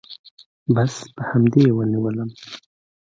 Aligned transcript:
بس 0.75 0.93
په 1.15 1.21
همدې 1.29 1.61
يې 1.67 1.71
ونيولم. 1.77 2.29